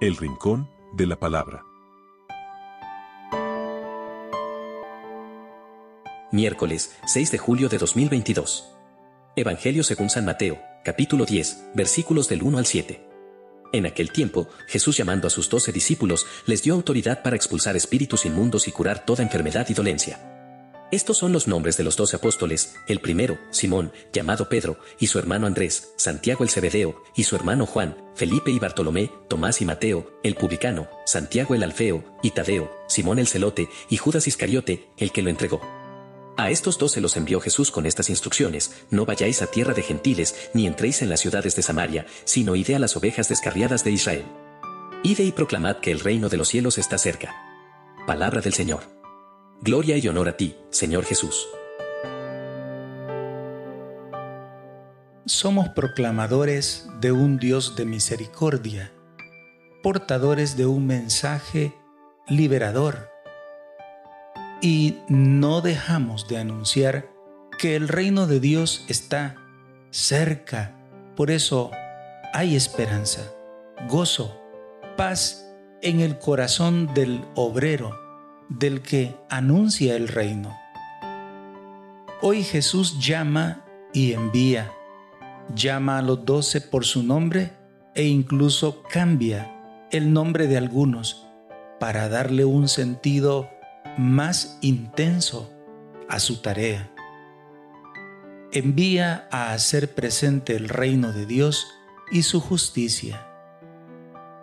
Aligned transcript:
El 0.00 0.16
Rincón 0.16 0.68
de 0.92 1.06
la 1.06 1.14
Palabra. 1.14 1.64
Miércoles 6.32 6.96
6 7.06 7.30
de 7.30 7.38
julio 7.38 7.68
de 7.68 7.78
2022. 7.78 8.70
Evangelio 9.36 9.84
según 9.84 10.10
San 10.10 10.24
Mateo, 10.24 10.60
capítulo 10.84 11.26
10, 11.26 11.70
versículos 11.74 12.28
del 12.28 12.42
1 12.42 12.58
al 12.58 12.66
7. 12.66 13.08
En 13.72 13.86
aquel 13.86 14.10
tiempo, 14.10 14.48
Jesús 14.66 14.96
llamando 14.96 15.28
a 15.28 15.30
sus 15.30 15.48
doce 15.48 15.70
discípulos, 15.70 16.26
les 16.46 16.64
dio 16.64 16.74
autoridad 16.74 17.22
para 17.22 17.36
expulsar 17.36 17.76
espíritus 17.76 18.26
inmundos 18.26 18.66
y 18.66 18.72
curar 18.72 19.04
toda 19.04 19.22
enfermedad 19.22 19.66
y 19.68 19.74
dolencia. 19.74 20.33
Estos 20.90 21.18
son 21.18 21.32
los 21.32 21.48
nombres 21.48 21.76
de 21.76 21.82
los 21.82 21.96
doce 21.96 22.16
apóstoles, 22.16 22.76
el 22.86 23.00
primero, 23.00 23.38
Simón, 23.50 23.92
llamado 24.12 24.48
Pedro, 24.48 24.78
y 24.98 25.08
su 25.08 25.18
hermano 25.18 25.46
Andrés, 25.46 25.92
Santiago 25.96 26.44
el 26.44 26.50
Cebedeo, 26.50 27.02
y 27.16 27.24
su 27.24 27.34
hermano 27.34 27.66
Juan, 27.66 27.96
Felipe 28.14 28.50
y 28.50 28.58
Bartolomé, 28.58 29.10
Tomás 29.28 29.60
y 29.60 29.64
Mateo, 29.64 30.12
el 30.22 30.36
publicano, 30.36 30.88
Santiago 31.04 31.54
el 31.54 31.62
Alfeo, 31.62 32.04
y 32.22 32.30
Tadeo, 32.30 32.70
Simón 32.86 33.18
el 33.18 33.26
Celote, 33.26 33.68
y 33.88 33.96
Judas 33.96 34.28
Iscariote, 34.28 34.88
el 34.98 35.10
que 35.10 35.22
lo 35.22 35.30
entregó. 35.30 35.60
A 36.36 36.50
estos 36.50 36.78
dos 36.78 36.92
se 36.92 37.00
los 37.00 37.16
envió 37.16 37.40
Jesús 37.40 37.70
con 37.70 37.86
estas 37.86 38.10
instrucciones, 38.10 38.72
no 38.90 39.06
vayáis 39.06 39.40
a 39.40 39.46
tierra 39.46 39.72
de 39.72 39.82
gentiles, 39.82 40.50
ni 40.52 40.66
entréis 40.66 41.00
en 41.00 41.08
las 41.08 41.20
ciudades 41.20 41.56
de 41.56 41.62
Samaria, 41.62 42.06
sino 42.24 42.56
ide 42.56 42.74
a 42.74 42.78
las 42.80 42.96
ovejas 42.96 43.28
descarriadas 43.28 43.84
de 43.84 43.92
Israel. 43.92 44.24
Ide 45.02 45.24
y 45.24 45.32
proclamad 45.32 45.76
que 45.78 45.92
el 45.92 46.00
reino 46.00 46.28
de 46.28 46.36
los 46.36 46.48
cielos 46.48 46.78
está 46.78 46.98
cerca. 46.98 47.34
Palabra 48.06 48.40
del 48.40 48.54
Señor. 48.54 49.03
Gloria 49.62 49.96
y 49.96 50.06
honor 50.08 50.28
a 50.28 50.36
ti, 50.36 50.56
Señor 50.70 51.04
Jesús. 51.04 51.48
Somos 55.24 55.70
proclamadores 55.70 56.86
de 57.00 57.12
un 57.12 57.38
Dios 57.38 57.74
de 57.76 57.86
misericordia, 57.86 58.92
portadores 59.82 60.56
de 60.58 60.66
un 60.66 60.86
mensaje 60.86 61.74
liberador, 62.28 63.08
y 64.60 64.98
no 65.08 65.62
dejamos 65.62 66.28
de 66.28 66.38
anunciar 66.38 67.08
que 67.58 67.74
el 67.74 67.88
reino 67.88 68.26
de 68.26 68.40
Dios 68.40 68.84
está 68.88 69.36
cerca. 69.90 70.76
Por 71.16 71.30
eso 71.30 71.70
hay 72.34 72.54
esperanza, 72.54 73.32
gozo, 73.88 74.38
paz 74.96 75.46
en 75.80 76.00
el 76.00 76.18
corazón 76.18 76.92
del 76.92 77.24
obrero 77.34 78.03
del 78.48 78.82
que 78.82 79.14
anuncia 79.28 79.96
el 79.96 80.08
reino. 80.08 80.56
Hoy 82.20 82.42
Jesús 82.42 82.98
llama 82.98 83.64
y 83.92 84.12
envía, 84.12 84.72
llama 85.54 85.98
a 85.98 86.02
los 86.02 86.24
doce 86.24 86.60
por 86.60 86.84
su 86.84 87.02
nombre 87.02 87.52
e 87.94 88.04
incluso 88.04 88.82
cambia 88.82 89.50
el 89.90 90.12
nombre 90.12 90.46
de 90.46 90.56
algunos 90.56 91.26
para 91.78 92.08
darle 92.08 92.44
un 92.44 92.68
sentido 92.68 93.50
más 93.98 94.58
intenso 94.62 95.50
a 96.08 96.18
su 96.18 96.40
tarea. 96.40 96.90
Envía 98.52 99.28
a 99.30 99.52
hacer 99.52 99.94
presente 99.94 100.56
el 100.56 100.68
reino 100.68 101.12
de 101.12 101.26
Dios 101.26 101.66
y 102.10 102.22
su 102.22 102.40
justicia 102.40 103.33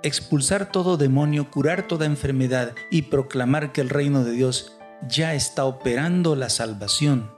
expulsar 0.04 0.72
todo 0.72 0.98
demonio, 0.98 1.50
curar 1.52 1.88
toda 1.88 2.06
enfermedad 2.06 2.74
y 2.90 3.04
proclamar 3.04 3.72
que 3.72 3.82
el 3.82 3.90
reino 3.90 4.24
de 4.24 4.32
Dios 4.32 4.78
ya 5.08 5.34
está 5.34 5.66
operando 5.66 6.36
la 6.36 6.50
salvación. 6.50 7.32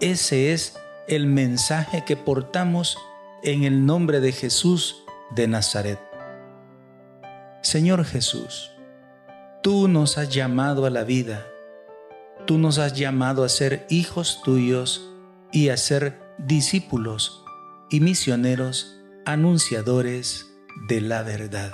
Ese 0.00 0.52
es 0.52 0.78
el 1.08 1.26
mensaje 1.26 2.04
que 2.04 2.16
portamos 2.16 2.96
en 3.42 3.64
el 3.64 3.86
nombre 3.86 4.20
de 4.20 4.32
Jesús 4.32 5.04
de 5.34 5.48
Nazaret. 5.48 6.00
Señor 7.62 8.04
Jesús, 8.04 8.70
tú 9.62 9.88
nos 9.88 10.18
has 10.18 10.30
llamado 10.30 10.86
a 10.86 10.90
la 10.90 11.04
vida, 11.04 11.46
tú 12.46 12.58
nos 12.58 12.78
has 12.78 12.94
llamado 12.94 13.44
a 13.44 13.48
ser 13.48 13.86
hijos 13.90 14.40
tuyos 14.42 15.06
y 15.52 15.68
a 15.68 15.76
ser 15.76 16.18
discípulos 16.38 17.44
y 17.90 18.00
misioneros 18.00 18.96
anunciadores 19.26 20.49
de 20.88 21.00
la 21.00 21.22
verdad. 21.22 21.72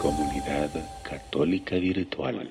Comunidad 0.00 0.70
Católica 1.02 1.76
Virtual. 1.76 2.50